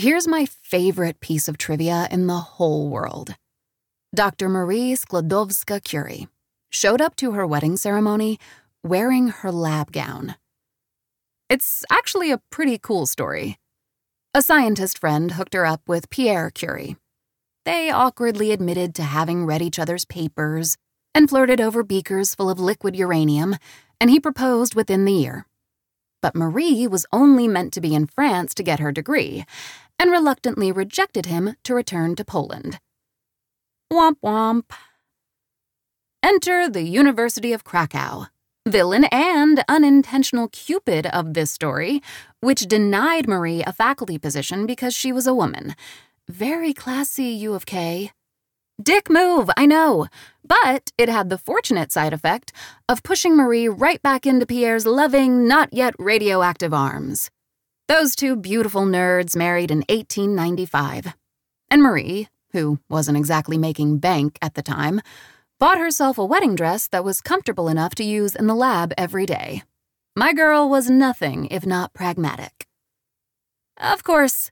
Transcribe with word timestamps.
Here's 0.00 0.28
my 0.28 0.46
favorite 0.46 1.18
piece 1.18 1.48
of 1.48 1.58
trivia 1.58 2.06
in 2.08 2.28
the 2.28 2.38
whole 2.38 2.88
world. 2.88 3.34
Dr. 4.14 4.48
Marie 4.48 4.92
Sklodowska 4.92 5.82
Curie 5.82 6.28
showed 6.70 7.00
up 7.00 7.16
to 7.16 7.32
her 7.32 7.44
wedding 7.44 7.76
ceremony 7.76 8.38
wearing 8.84 9.26
her 9.26 9.50
lab 9.50 9.90
gown. 9.90 10.36
It's 11.50 11.84
actually 11.90 12.30
a 12.30 12.40
pretty 12.48 12.78
cool 12.78 13.06
story. 13.06 13.58
A 14.32 14.40
scientist 14.40 15.00
friend 15.00 15.32
hooked 15.32 15.54
her 15.54 15.66
up 15.66 15.82
with 15.88 16.10
Pierre 16.10 16.50
Curie. 16.50 16.94
They 17.64 17.90
awkwardly 17.90 18.52
admitted 18.52 18.94
to 18.94 19.02
having 19.02 19.46
read 19.46 19.62
each 19.62 19.80
other's 19.80 20.04
papers 20.04 20.76
and 21.12 21.28
flirted 21.28 21.60
over 21.60 21.82
beakers 21.82 22.36
full 22.36 22.50
of 22.50 22.60
liquid 22.60 22.94
uranium, 22.94 23.56
and 24.00 24.10
he 24.10 24.20
proposed 24.20 24.76
within 24.76 25.06
the 25.06 25.12
year. 25.12 25.44
But 26.22 26.36
Marie 26.36 26.86
was 26.86 27.06
only 27.12 27.46
meant 27.46 27.72
to 27.72 27.80
be 27.80 27.94
in 27.94 28.06
France 28.06 28.54
to 28.54 28.62
get 28.62 28.80
her 28.80 28.90
degree, 28.90 29.44
and 29.98 30.10
reluctantly 30.10 30.70
rejected 30.72 31.26
him 31.26 31.54
to 31.64 31.74
return 31.74 32.14
to 32.16 32.24
Poland. 32.24 32.78
Womp 33.92 34.16
womp. 34.22 34.70
Enter 36.22 36.68
the 36.68 36.82
University 36.82 37.52
of 37.52 37.64
Krakow, 37.64 38.26
villain 38.66 39.04
and 39.04 39.64
unintentional 39.68 40.48
cupid 40.48 41.06
of 41.06 41.34
this 41.34 41.50
story, 41.50 42.02
which 42.40 42.66
denied 42.66 43.28
Marie 43.28 43.62
a 43.62 43.72
faculty 43.72 44.18
position 44.18 44.66
because 44.66 44.94
she 44.94 45.12
was 45.12 45.26
a 45.26 45.34
woman. 45.34 45.74
Very 46.28 46.74
classy, 46.74 47.26
U 47.26 47.54
of 47.54 47.66
K. 47.66 48.12
Dick 48.80 49.10
move, 49.10 49.50
I 49.56 49.66
know, 49.66 50.06
but 50.44 50.92
it 50.98 51.08
had 51.08 51.30
the 51.30 51.38
fortunate 51.38 51.90
side 51.90 52.12
effect 52.12 52.52
of 52.88 53.02
pushing 53.02 53.36
Marie 53.36 53.68
right 53.68 54.00
back 54.02 54.26
into 54.26 54.46
Pierre's 54.46 54.86
loving, 54.86 55.48
not 55.48 55.72
yet 55.72 55.94
radioactive 55.98 56.72
arms. 56.72 57.30
Those 57.88 58.14
two 58.14 58.36
beautiful 58.36 58.82
nerds 58.82 59.34
married 59.34 59.70
in 59.70 59.78
1895. 59.88 61.14
And 61.70 61.82
Marie, 61.82 62.28
who 62.52 62.80
wasn't 62.90 63.16
exactly 63.16 63.56
making 63.56 63.96
bank 63.96 64.38
at 64.42 64.52
the 64.52 64.62
time, 64.62 65.00
bought 65.58 65.78
herself 65.78 66.18
a 66.18 66.24
wedding 66.24 66.54
dress 66.54 66.86
that 66.88 67.02
was 67.02 67.22
comfortable 67.22 67.66
enough 67.66 67.94
to 67.94 68.04
use 68.04 68.36
in 68.36 68.46
the 68.46 68.54
lab 68.54 68.92
every 68.98 69.24
day. 69.24 69.62
My 70.14 70.34
girl 70.34 70.68
was 70.68 70.90
nothing 70.90 71.46
if 71.46 71.64
not 71.64 71.94
pragmatic. 71.94 72.66
Of 73.78 74.04
course, 74.04 74.50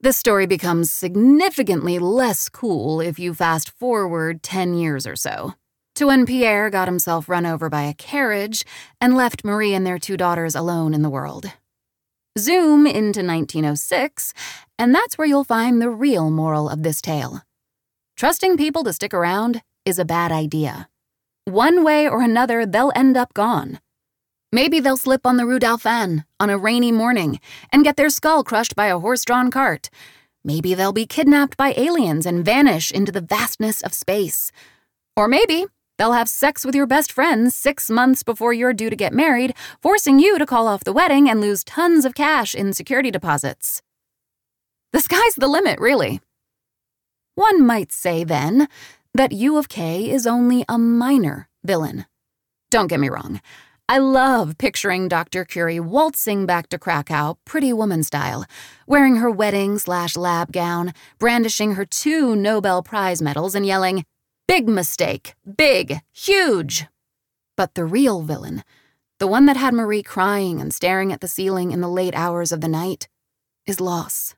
this 0.00 0.16
story 0.16 0.46
becomes 0.46 0.88
significantly 0.88 1.98
less 1.98 2.48
cool 2.48 3.00
if 3.00 3.18
you 3.18 3.34
fast 3.34 3.70
forward 3.70 4.44
10 4.44 4.74
years 4.74 5.04
or 5.04 5.16
so, 5.16 5.54
to 5.96 6.06
when 6.06 6.24
Pierre 6.24 6.70
got 6.70 6.86
himself 6.86 7.28
run 7.28 7.44
over 7.44 7.68
by 7.68 7.82
a 7.82 7.94
carriage 7.94 8.64
and 9.00 9.16
left 9.16 9.44
Marie 9.44 9.74
and 9.74 9.84
their 9.84 9.98
two 9.98 10.16
daughters 10.16 10.54
alone 10.54 10.94
in 10.94 11.02
the 11.02 11.10
world. 11.10 11.54
Zoom 12.38 12.86
into 12.86 13.20
1906, 13.20 14.32
and 14.78 14.94
that's 14.94 15.18
where 15.18 15.26
you'll 15.26 15.44
find 15.44 15.82
the 15.82 15.90
real 15.90 16.30
moral 16.30 16.68
of 16.68 16.82
this 16.82 17.02
tale. 17.02 17.42
Trusting 18.16 18.56
people 18.56 18.84
to 18.84 18.92
stick 18.92 19.12
around 19.12 19.62
is 19.84 19.98
a 19.98 20.04
bad 20.04 20.32
idea. 20.32 20.88
One 21.44 21.84
way 21.84 22.08
or 22.08 22.22
another, 22.22 22.64
they'll 22.64 22.92
end 22.94 23.16
up 23.16 23.34
gone. 23.34 23.80
Maybe 24.50 24.80
they'll 24.80 24.96
slip 24.96 25.26
on 25.26 25.36
the 25.36 25.46
Rue 25.46 25.58
Dauphine 25.58 26.24
on 26.40 26.48
a 26.48 26.58
rainy 26.58 26.92
morning 26.92 27.40
and 27.70 27.84
get 27.84 27.96
their 27.96 28.10
skull 28.10 28.42
crushed 28.44 28.74
by 28.74 28.86
a 28.86 28.98
horse 28.98 29.24
drawn 29.24 29.50
cart. 29.50 29.90
Maybe 30.44 30.74
they'll 30.74 30.92
be 30.92 31.06
kidnapped 31.06 31.56
by 31.56 31.74
aliens 31.76 32.24
and 32.24 32.44
vanish 32.44 32.90
into 32.90 33.12
the 33.12 33.20
vastness 33.20 33.82
of 33.82 33.92
space. 33.92 34.50
Or 35.16 35.28
maybe 35.28 35.66
They'll 35.98 36.12
have 36.12 36.28
sex 36.28 36.64
with 36.64 36.76
your 36.76 36.86
best 36.86 37.12
friends 37.12 37.56
six 37.56 37.90
months 37.90 38.22
before 38.22 38.52
you're 38.52 38.72
due 38.72 38.88
to 38.88 38.96
get 38.96 39.12
married, 39.12 39.54
forcing 39.82 40.20
you 40.20 40.38
to 40.38 40.46
call 40.46 40.68
off 40.68 40.84
the 40.84 40.92
wedding 40.92 41.28
and 41.28 41.40
lose 41.40 41.64
tons 41.64 42.04
of 42.04 42.14
cash 42.14 42.54
in 42.54 42.72
security 42.72 43.10
deposits. 43.10 43.82
The 44.92 45.00
sky's 45.00 45.34
the 45.34 45.48
limit, 45.48 45.80
really. 45.80 46.20
One 47.34 47.66
might 47.66 47.92
say, 47.92 48.24
then, 48.24 48.68
that 49.12 49.32
U 49.32 49.58
of 49.58 49.68
K 49.68 50.08
is 50.10 50.26
only 50.26 50.64
a 50.68 50.78
minor 50.78 51.48
villain. 51.64 52.06
Don't 52.70 52.86
get 52.86 53.00
me 53.00 53.08
wrong. 53.08 53.40
I 53.88 53.98
love 53.98 54.58
picturing 54.58 55.08
Dr. 55.08 55.44
Curie 55.44 55.80
waltzing 55.80 56.46
back 56.46 56.68
to 56.68 56.78
Krakow, 56.78 57.38
pretty 57.44 57.72
woman 57.72 58.02
style, 58.02 58.44
wearing 58.86 59.16
her 59.16 59.30
wedding 59.30 59.78
slash 59.78 60.16
lab 60.16 60.52
gown, 60.52 60.92
brandishing 61.18 61.74
her 61.74 61.86
two 61.86 62.36
Nobel 62.36 62.82
Prize 62.82 63.22
medals, 63.22 63.54
and 63.54 63.64
yelling, 63.64 64.04
Big 64.48 64.66
mistake. 64.66 65.34
Big. 65.56 66.00
Huge. 66.10 66.86
But 67.54 67.74
the 67.74 67.84
real 67.84 68.22
villain, 68.22 68.64
the 69.18 69.26
one 69.26 69.44
that 69.44 69.58
had 69.58 69.74
Marie 69.74 70.02
crying 70.02 70.58
and 70.58 70.72
staring 70.72 71.12
at 71.12 71.20
the 71.20 71.28
ceiling 71.28 71.70
in 71.70 71.82
the 71.82 71.88
late 71.88 72.14
hours 72.16 72.50
of 72.50 72.62
the 72.62 72.66
night, 72.68 73.08
is 73.66 73.78
loss, 73.78 74.34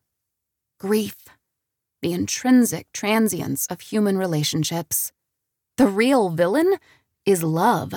grief, 0.80 1.28
the 2.02 2.12
intrinsic 2.12 2.90
transience 2.92 3.68
of 3.68 3.80
human 3.80 4.18
relationships. 4.18 5.12
The 5.76 5.86
real 5.86 6.28
villain 6.30 6.74
is 7.24 7.44
love, 7.44 7.94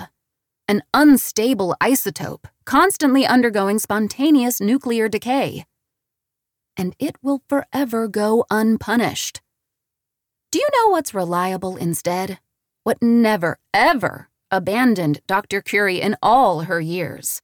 an 0.68 0.84
unstable 0.94 1.76
isotope 1.82 2.46
constantly 2.64 3.26
undergoing 3.26 3.80
spontaneous 3.80 4.62
nuclear 4.62 5.10
decay. 5.10 5.66
And 6.78 6.96
it 7.00 7.16
will 7.24 7.42
forever 7.50 8.08
go 8.08 8.46
unpunished. 8.52 9.42
Do 10.54 10.60
you 10.60 10.68
know 10.72 10.90
what's 10.90 11.16
reliable 11.16 11.78
instead? 11.78 12.38
What 12.84 13.02
never, 13.02 13.58
ever 13.74 14.30
abandoned 14.52 15.20
Dr. 15.26 15.64
Curie 15.64 16.00
in 16.00 16.16
all 16.22 16.66
her 16.66 16.80
years? 16.80 17.42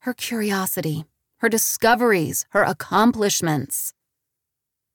Her 0.00 0.14
curiosity, 0.14 1.04
her 1.40 1.50
discoveries, 1.50 2.46
her 2.52 2.62
accomplishments. 2.62 3.92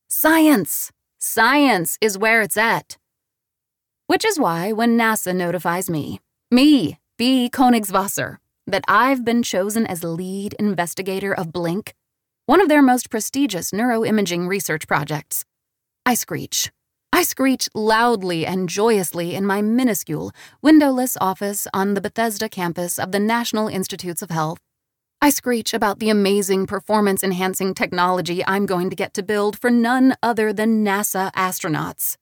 Science! 0.09 0.91
Science 1.19 1.99
is 2.01 2.17
where 2.17 2.41
it's 2.41 2.57
at. 2.57 2.97
Which 4.07 4.25
is 4.25 4.39
why 4.39 4.71
when 4.71 4.97
NASA 4.97 5.35
notifies 5.35 5.87
me, 5.87 6.19
me, 6.49 6.97
Bee 7.19 7.47
Königswasser, 7.47 8.37
that 8.65 8.85
I've 8.87 9.23
been 9.23 9.43
chosen 9.43 9.85
as 9.85 10.03
lead 10.03 10.55
investigator 10.57 11.31
of 11.31 11.53
Blink, 11.53 11.93
one 12.47 12.59
of 12.59 12.69
their 12.69 12.81
most 12.81 13.11
prestigious 13.11 13.69
neuroimaging 13.69 14.47
research 14.47 14.87
projects, 14.87 15.45
I 16.07 16.15
screech. 16.15 16.71
I 17.13 17.23
screech 17.23 17.67
loudly 17.75 18.45
and 18.45 18.69
joyously 18.69 19.35
in 19.35 19.45
my 19.45 19.61
minuscule, 19.61 20.31
windowless 20.61 21.17
office 21.19 21.67
on 21.73 21.93
the 21.93 22.01
Bethesda 22.01 22.47
campus 22.47 22.97
of 22.97 23.11
the 23.11 23.19
National 23.19 23.67
Institutes 23.67 24.21
of 24.21 24.29
Health. 24.29 24.59
I 25.21 25.29
screech 25.29 25.73
about 25.73 25.99
the 25.99 26.09
amazing 26.09 26.67
performance 26.67 27.21
enhancing 27.21 27.73
technology 27.73 28.43
I'm 28.47 28.65
going 28.65 28.89
to 28.89 28.95
get 28.95 29.13
to 29.15 29.23
build 29.23 29.59
for 29.59 29.69
none 29.69 30.15
other 30.23 30.53
than 30.53 30.85
NASA 30.85 31.31
astronauts. 31.33 32.15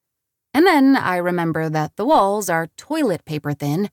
And 0.53 0.65
then 0.65 0.97
I 0.97 1.17
remember 1.17 1.69
that 1.69 1.95
the 1.95 2.05
walls 2.05 2.49
are 2.49 2.67
toilet 2.75 3.23
paper 3.25 3.53
thin, 3.53 3.89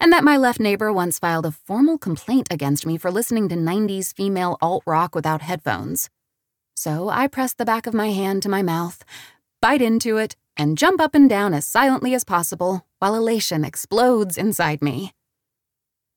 and 0.00 0.12
that 0.12 0.24
my 0.24 0.36
left 0.36 0.58
neighbor 0.58 0.92
once 0.92 1.18
filed 1.18 1.46
a 1.46 1.52
formal 1.52 1.96
complaint 1.96 2.48
against 2.50 2.84
me 2.84 2.98
for 2.98 3.12
listening 3.12 3.48
to 3.50 3.54
90s 3.54 4.12
female 4.12 4.58
alt 4.60 4.82
rock 4.84 5.14
without 5.14 5.42
headphones. 5.42 6.10
So 6.74 7.08
I 7.08 7.28
press 7.28 7.54
the 7.54 7.64
back 7.64 7.86
of 7.86 7.94
my 7.94 8.10
hand 8.10 8.42
to 8.42 8.48
my 8.48 8.62
mouth, 8.62 9.04
bite 9.60 9.82
into 9.82 10.16
it, 10.16 10.36
and 10.56 10.78
jump 10.78 11.00
up 11.00 11.14
and 11.14 11.28
down 11.28 11.54
as 11.54 11.66
silently 11.66 12.14
as 12.14 12.24
possible 12.24 12.86
while 12.98 13.14
elation 13.14 13.64
explodes 13.64 14.36
inside 14.36 14.82
me. 14.82 15.12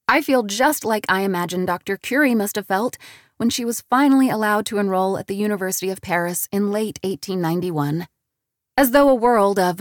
I 0.06 0.20
feel 0.20 0.42
just 0.42 0.84
like 0.84 1.06
I 1.08 1.22
imagine 1.22 1.64
Dr. 1.64 1.96
Curie 1.96 2.34
must 2.34 2.56
have 2.56 2.66
felt 2.66 2.98
when 3.38 3.50
she 3.50 3.64
was 3.64 3.84
finally 3.88 4.28
allowed 4.28 4.66
to 4.66 4.78
enroll 4.78 5.16
at 5.16 5.26
the 5.26 5.36
University 5.36 5.90
of 5.90 6.02
Paris 6.02 6.48
in 6.52 6.70
late 6.70 6.98
1891. 7.02 8.06
As 8.76 8.90
though 8.90 9.08
a 9.08 9.14
world 9.14 9.58
of, 9.58 9.80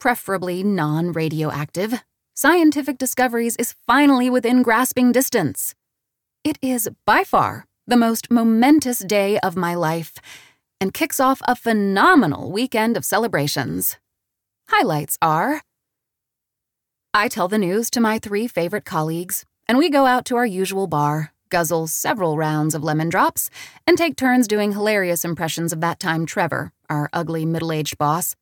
preferably 0.00 0.62
non 0.62 1.12
radioactive, 1.12 2.02
scientific 2.34 2.96
discoveries 2.96 3.56
is 3.56 3.74
finally 3.86 4.30
within 4.30 4.62
grasping 4.62 5.12
distance. 5.12 5.74
It 6.42 6.58
is, 6.62 6.88
by 7.06 7.24
far, 7.24 7.66
the 7.86 7.96
most 7.96 8.30
momentous 8.30 9.00
day 9.00 9.38
of 9.40 9.56
my 9.56 9.74
life 9.74 10.14
and 10.80 10.94
kicks 10.94 11.20
off 11.20 11.40
a 11.46 11.56
phenomenal 11.56 12.50
weekend 12.50 12.96
of 12.96 13.04
celebrations. 13.04 13.96
Highlights 14.68 15.18
are 15.20 15.62
I 17.16 17.28
tell 17.28 17.46
the 17.46 17.58
news 17.58 17.90
to 17.90 18.00
my 18.00 18.18
three 18.18 18.48
favorite 18.48 18.84
colleagues, 18.84 19.44
and 19.68 19.78
we 19.78 19.88
go 19.88 20.04
out 20.04 20.24
to 20.26 20.36
our 20.36 20.44
usual 20.44 20.88
bar, 20.88 21.32
guzzle 21.48 21.86
several 21.86 22.36
rounds 22.36 22.74
of 22.74 22.82
lemon 22.82 23.08
drops, 23.08 23.50
and 23.86 23.96
take 23.96 24.16
turns 24.16 24.48
doing 24.48 24.72
hilarious 24.72 25.24
impressions 25.24 25.72
of 25.72 25.80
that 25.80 26.00
time 26.00 26.26
Trevor, 26.26 26.72
our 26.90 27.08
ugly 27.12 27.46
middle 27.46 27.70
aged 27.70 27.98
boss, 27.98 28.34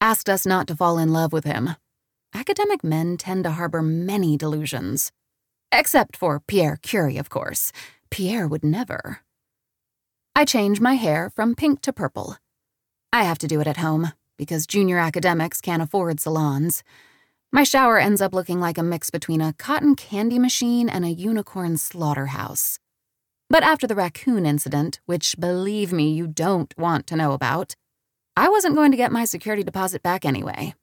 asked 0.00 0.30
us 0.30 0.46
not 0.46 0.68
to 0.68 0.76
fall 0.76 0.96
in 0.96 1.12
love 1.12 1.32
with 1.32 1.44
him. 1.44 1.70
Academic 2.32 2.84
men 2.84 3.16
tend 3.16 3.42
to 3.42 3.50
harbor 3.50 3.82
many 3.82 4.36
delusions. 4.36 5.10
Except 5.72 6.16
for 6.16 6.38
Pierre 6.38 6.78
Curie, 6.80 7.18
of 7.18 7.28
course. 7.28 7.72
Pierre 8.10 8.46
would 8.46 8.62
never. 8.62 9.22
I 10.40 10.46
change 10.46 10.80
my 10.80 10.94
hair 10.94 11.28
from 11.28 11.54
pink 11.54 11.82
to 11.82 11.92
purple. 11.92 12.38
I 13.12 13.24
have 13.24 13.36
to 13.40 13.46
do 13.46 13.60
it 13.60 13.66
at 13.66 13.76
home 13.76 14.14
because 14.38 14.66
junior 14.66 14.98
academics 14.98 15.60
can't 15.60 15.82
afford 15.82 16.18
salons. 16.18 16.82
My 17.52 17.62
shower 17.62 17.98
ends 17.98 18.22
up 18.22 18.32
looking 18.32 18.58
like 18.58 18.78
a 18.78 18.82
mix 18.82 19.10
between 19.10 19.42
a 19.42 19.52
cotton 19.52 19.94
candy 19.96 20.38
machine 20.38 20.88
and 20.88 21.04
a 21.04 21.10
unicorn 21.10 21.76
slaughterhouse. 21.76 22.78
But 23.50 23.62
after 23.62 23.86
the 23.86 23.94
raccoon 23.94 24.46
incident, 24.46 24.98
which 25.04 25.36
believe 25.38 25.92
me, 25.92 26.10
you 26.10 26.26
don't 26.26 26.72
want 26.78 27.06
to 27.08 27.16
know 27.16 27.32
about, 27.32 27.74
I 28.34 28.48
wasn't 28.48 28.76
going 28.76 28.92
to 28.92 28.96
get 28.96 29.12
my 29.12 29.26
security 29.26 29.62
deposit 29.62 30.02
back 30.02 30.24
anyway. 30.24 30.74